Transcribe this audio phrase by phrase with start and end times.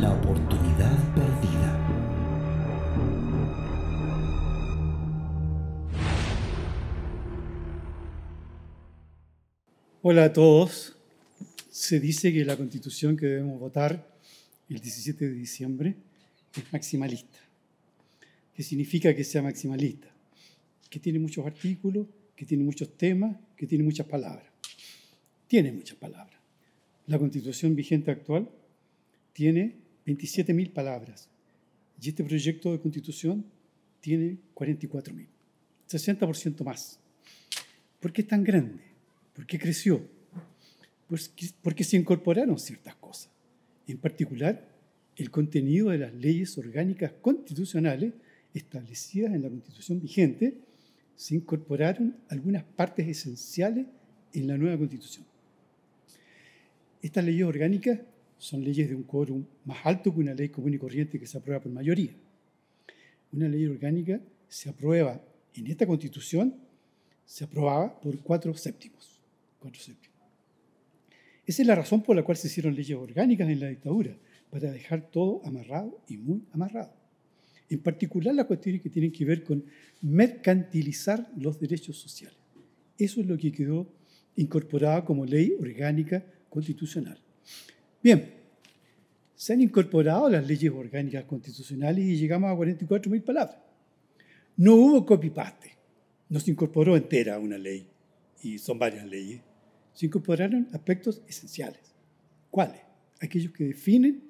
[0.00, 1.70] la oportunidad perdida.
[10.02, 10.96] Hola a todos.
[11.70, 14.14] Se dice que la constitución que debemos votar
[14.68, 15.96] el 17 de diciembre
[16.54, 17.38] es maximalista.
[18.54, 20.08] ¿Qué significa que sea maximalista?
[20.88, 24.46] Que tiene muchos artículos, que tiene muchos temas, que tiene muchas palabras.
[25.48, 26.38] Tiene muchas palabras.
[27.06, 28.48] La constitución vigente actual
[29.32, 31.28] tiene 27.000 palabras
[32.00, 33.44] y este proyecto de constitución
[34.00, 35.26] tiene 44.000,
[35.88, 36.98] 60% más.
[38.00, 38.84] ¿Por qué es tan grande?
[39.34, 40.00] ¿Por qué creció?
[41.08, 43.30] Pues porque se incorporaron ciertas cosas.
[43.86, 44.68] En particular,
[45.16, 48.14] el contenido de las leyes orgánicas constitucionales
[48.54, 50.58] establecidas en la constitución vigente,
[51.16, 53.86] se incorporaron algunas partes esenciales
[54.32, 55.26] en la nueva constitución.
[57.02, 57.98] Estas leyes orgánicas
[58.38, 61.38] son leyes de un quórum más alto que una ley común y corriente que se
[61.38, 62.12] aprueba por mayoría.
[63.32, 65.20] Una ley orgánica se aprueba
[65.54, 66.54] en esta constitución,
[67.26, 69.18] se aprobaba por cuatro séptimos.
[69.58, 70.16] Cuatro séptimos.
[71.44, 74.16] Esa es la razón por la cual se hicieron leyes orgánicas en la dictadura,
[74.50, 76.92] para dejar todo amarrado y muy amarrado.
[77.68, 79.62] En particular las cuestiones que tienen que ver con
[80.00, 82.38] mercantilizar los derechos sociales.
[82.96, 83.86] Eso es lo que quedó
[84.36, 87.18] incorporado como ley orgánica constitucional.
[88.02, 88.34] Bien,
[89.34, 93.58] se han incorporado las leyes orgánicas constitucionales y llegamos a 44.000 palabras.
[94.56, 95.76] No hubo copy-paste,
[96.28, 97.86] no se incorporó entera una ley,
[98.42, 99.40] y son varias leyes.
[99.92, 101.80] Se incorporaron aspectos esenciales.
[102.50, 102.80] ¿Cuáles?
[103.20, 104.22] Aquellos que definen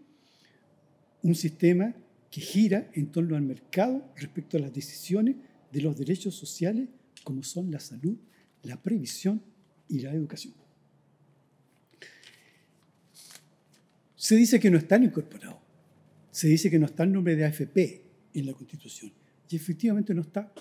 [1.23, 1.95] un sistema
[2.31, 5.37] que gira en torno al mercado respecto a las decisiones
[5.73, 6.89] de los derechos sociales
[7.25, 8.17] como son la salud,
[8.63, 9.43] la previsión
[9.89, 10.55] y la educación.
[14.19, 15.61] Se dice que no están incorporados.
[16.33, 18.03] Se dice que no está el nombre de AFP
[18.35, 19.13] en la Constitución.
[19.49, 20.53] Y efectivamente no está.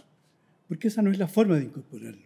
[0.68, 2.22] Porque esa no es la forma de incorporarlo.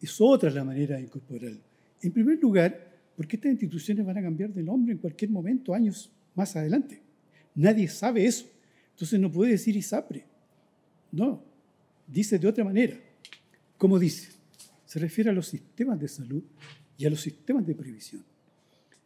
[0.00, 1.60] Es otra la manera de incorporarlo.
[2.02, 6.10] En primer lugar, porque estas instituciones van a cambiar de nombre en cualquier momento, años
[6.34, 7.00] más adelante.
[7.54, 8.50] Nadie sabe eso.
[8.90, 10.24] Entonces no puede decir ISAPRE.
[11.12, 11.44] No,
[12.08, 12.98] dice de otra manera.
[13.78, 14.32] ¿Cómo dice?
[14.84, 16.42] Se refiere a los sistemas de salud
[16.98, 18.24] y a los sistemas de previsión.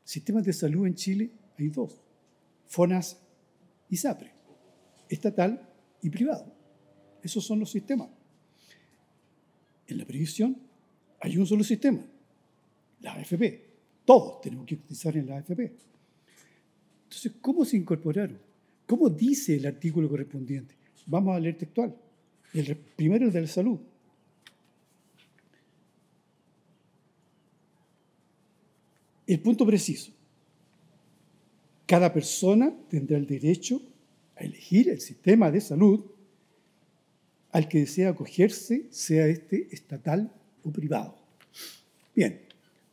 [0.04, 2.00] Sistemas de salud en Chile hay dos,
[2.66, 3.19] FONAS
[3.88, 4.32] y SAPRE,
[5.09, 5.66] estatal
[6.03, 6.53] y privado.
[7.22, 8.10] Esos son los sistemas.
[9.87, 10.56] En la previsión
[11.20, 12.04] hay un solo sistema,
[13.00, 13.64] la AFP.
[14.04, 15.72] Todos tenemos que utilizar en la AFP.
[17.04, 18.38] Entonces, ¿cómo se incorporaron?
[18.87, 20.75] ¿Cómo dice el artículo correspondiente?
[21.06, 21.97] Vamos a leer textual.
[22.53, 23.78] El primero, el de la salud.
[29.26, 30.12] El punto preciso.
[31.86, 33.80] Cada persona tendrá el derecho
[34.36, 36.04] a elegir el sistema de salud
[37.52, 40.32] al que desea acogerse, sea este estatal
[40.64, 41.16] o privado.
[42.14, 42.40] Bien,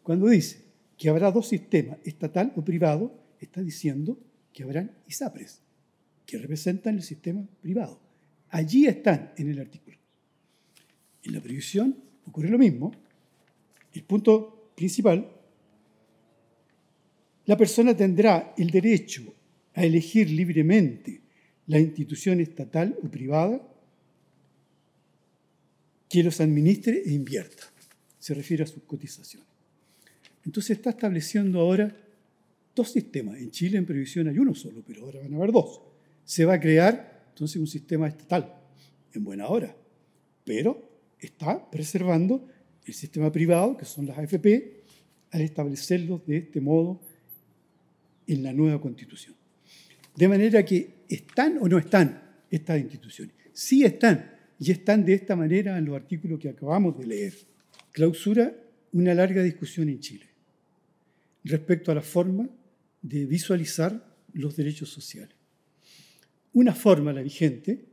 [0.03, 0.61] cuando dice
[0.97, 4.19] que habrá dos sistemas, estatal o privado, está diciendo
[4.53, 5.61] que habrán ISAPRES,
[6.25, 7.99] que representan el sistema privado.
[8.49, 9.97] Allí están en el artículo.
[11.23, 11.95] En la previsión
[12.27, 12.91] ocurre lo mismo.
[13.93, 15.27] El punto principal,
[17.45, 19.33] la persona tendrá el derecho
[19.73, 21.21] a elegir libremente
[21.67, 23.61] la institución estatal o privada
[26.09, 27.63] que los administre e invierta.
[28.19, 29.47] Se refiere a sus cotizaciones.
[30.45, 31.95] Entonces está estableciendo ahora
[32.75, 33.37] dos sistemas.
[33.37, 35.81] En Chile en previsión hay uno solo, pero ahora van a haber dos.
[36.25, 38.53] Se va a crear entonces un sistema estatal,
[39.13, 39.75] en buena hora,
[40.43, 42.47] pero está preservando
[42.85, 44.83] el sistema privado, que son las AFP,
[45.31, 46.99] al establecerlos de este modo
[48.33, 49.35] en la nueva constitución.
[50.15, 53.35] De manera que están o no están estas instituciones.
[53.53, 57.33] Sí están, y están de esta manera en los artículos que acabamos de leer.
[57.91, 58.55] Clausura
[58.93, 60.27] una larga discusión en Chile
[61.43, 62.49] respecto a la forma
[63.01, 65.35] de visualizar los derechos sociales.
[66.53, 67.85] Una forma, la vigente,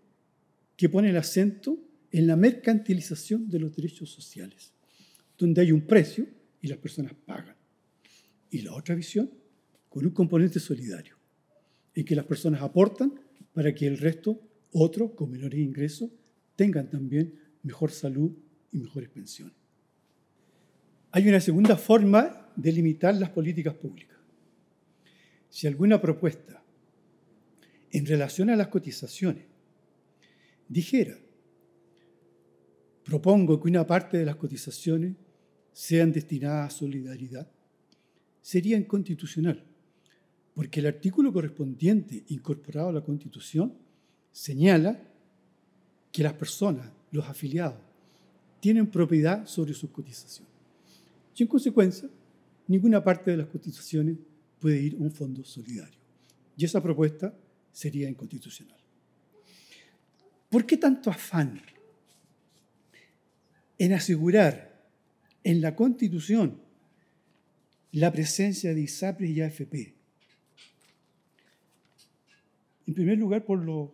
[0.76, 1.79] que pone el acento
[2.12, 4.73] en la mercantilización de los derechos sociales,
[5.37, 6.26] donde hay un precio
[6.61, 7.56] y las personas pagan.
[8.50, 9.31] Y la otra visión,
[9.88, 11.17] con un componente solidario,
[11.94, 13.19] en que las personas aportan
[13.52, 14.40] para que el resto,
[14.73, 16.11] otros con menores ingresos,
[16.56, 18.32] tengan también mejor salud
[18.73, 19.55] y mejores pensiones.
[21.11, 24.19] Hay una segunda forma de limitar las políticas públicas
[25.49, 26.62] si alguna propuesta
[27.90, 29.44] en relación a las cotizaciones
[30.69, 31.17] dijera,
[33.05, 35.17] propongo que una parte de las cotizaciones
[35.73, 37.50] sean destinadas a solidaridad,
[38.43, 39.64] sería inconstitucional,
[40.58, 43.72] porque el artículo correspondiente incorporado a la Constitución
[44.32, 45.00] señala
[46.10, 47.78] que las personas, los afiliados,
[48.58, 50.52] tienen propiedad sobre sus cotizaciones.
[51.37, 52.08] Y en consecuencia,
[52.66, 54.16] ninguna parte de las constituciones
[54.58, 56.00] puede ir a un fondo solidario.
[56.56, 57.32] Y esa propuesta
[57.70, 58.81] sería inconstitucional.
[60.50, 61.62] ¿Por qué tanto afán
[63.78, 64.90] en asegurar
[65.44, 66.61] en la Constitución
[67.93, 69.97] la presencia de ISAPRES y AFP?
[72.88, 73.90] En primer lugar, por los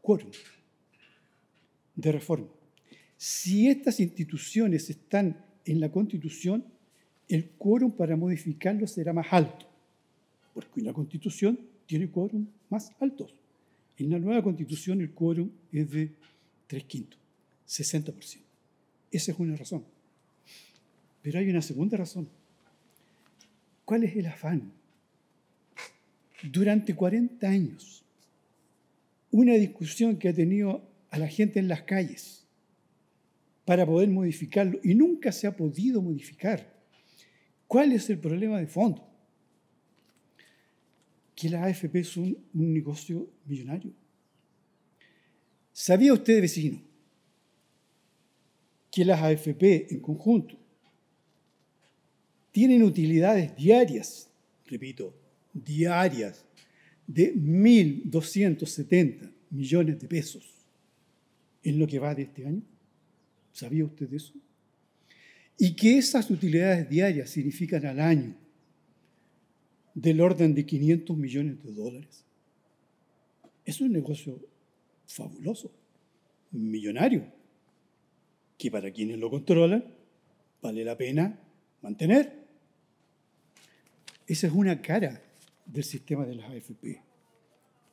[0.00, 0.30] quórum
[1.94, 2.48] de reforma.
[3.18, 6.64] Si estas instituciones están en la Constitución,
[7.28, 9.66] el quórum para modificarlo será más alto,
[10.54, 13.34] porque una Constitución tiene quórum más altos.
[13.98, 16.14] En la nueva Constitución el quórum es de
[16.66, 17.20] tres quintos,
[17.68, 18.38] 60%.
[19.10, 19.84] Esa es una razón.
[21.20, 22.26] Pero hay una segunda razón.
[23.84, 24.72] ¿Cuál es el afán?
[26.42, 28.04] Durante 40 años,
[29.30, 32.44] una discusión que ha tenido a la gente en las calles
[33.64, 36.72] para poder modificarlo y nunca se ha podido modificar.
[37.66, 39.08] ¿Cuál es el problema de fondo?
[41.34, 43.92] Que la AFP es un, un negocio millonario.
[45.72, 46.82] ¿Sabía usted, vecino,
[48.90, 50.58] que las AFP en conjunto
[52.50, 54.30] tienen utilidades diarias,
[54.66, 55.21] repito,
[55.52, 56.44] diarias,
[57.06, 60.48] de 1.270 millones de pesos
[61.62, 62.62] en lo que va de este año?
[63.52, 64.32] ¿Sabía usted eso?
[65.58, 68.34] Y que esas utilidades diarias significan al año
[69.94, 72.24] del orden de 500 millones de dólares.
[73.64, 74.40] Es un negocio
[75.06, 75.70] fabuloso,
[76.50, 77.26] millonario,
[78.58, 79.84] que para quienes lo controlan
[80.62, 81.38] vale la pena
[81.82, 82.42] mantener.
[84.26, 85.20] Esa es una cara
[85.64, 87.02] del sistema de las AFP.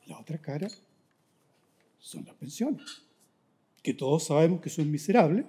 [0.06, 0.68] La otra cara
[1.98, 3.02] son las pensiones
[3.82, 5.46] que todos sabemos que son miserables,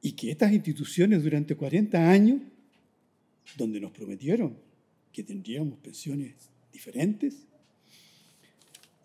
[0.00, 2.42] y que estas instituciones durante 40 años,
[3.56, 4.58] donde nos prometieron
[5.10, 6.34] que tendríamos pensiones
[6.70, 7.46] diferentes,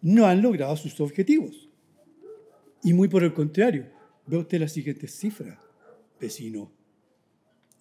[0.02, 1.70] no han logrado sus objetivos.
[2.84, 3.90] Y muy por el contrario,
[4.28, 5.58] ve usted las siguientes cifras,
[6.20, 6.70] vecino,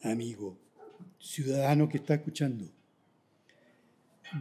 [0.03, 0.57] amigo,
[1.19, 2.71] ciudadano que está escuchando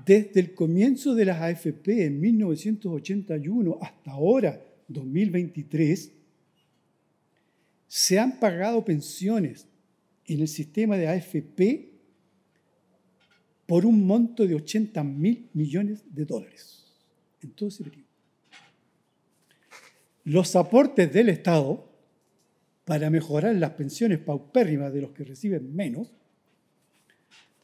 [0.06, 6.12] desde el comienzo de las AFP en 1981 hasta ahora, 2023,
[7.88, 9.68] se han pagado pensiones
[10.26, 11.98] en el sistema de AFP
[13.66, 16.86] por un monto de 80 mil millones de dólares
[17.42, 18.08] en todo ese periodo.
[20.24, 21.88] Los aportes del Estado
[22.84, 26.12] para mejorar las pensiones paupérrimas de los que reciben menos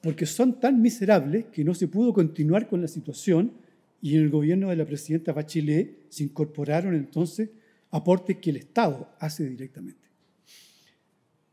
[0.03, 3.53] porque son tan miserables que no se pudo continuar con la situación
[4.01, 7.49] y en el gobierno de la presidenta Bachelet se incorporaron entonces
[7.89, 10.01] aportes que el Estado hace directamente.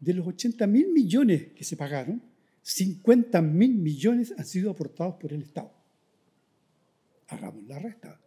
[0.00, 2.20] De los 80 mil millones que se pagaron,
[2.62, 5.72] 50 mil millones han sido aportados por el Estado.
[7.28, 8.20] Hagamos la resta.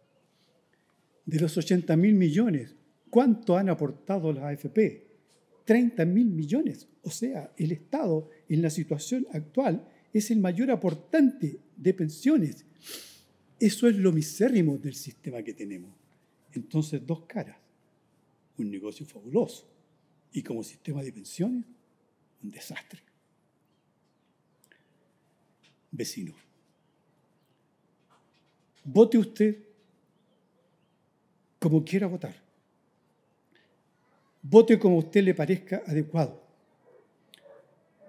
[1.26, 2.74] De los 80 mil millones,
[3.10, 5.06] ¿cuánto han aportado las AFP?
[5.66, 6.88] 30 mil millones.
[7.02, 12.64] O sea, el Estado en la situación actual es el mayor aportante de pensiones.
[13.58, 15.92] Eso es lo misérrimo del sistema que tenemos.
[16.52, 17.56] Entonces, dos caras.
[18.56, 19.68] Un negocio fabuloso.
[20.32, 21.64] Y como sistema de pensiones,
[22.42, 23.00] un desastre.
[25.90, 26.34] Vecino,
[28.82, 29.56] vote usted
[31.60, 32.34] como quiera votar.
[34.42, 36.42] Vote como a usted le parezca adecuado,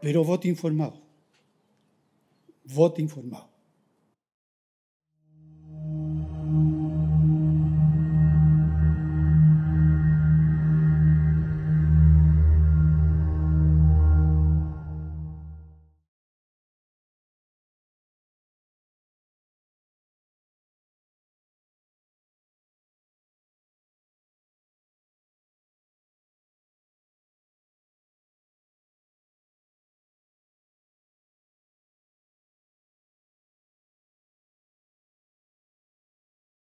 [0.02, 1.05] pero vote informado
[2.66, 3.55] vote informado.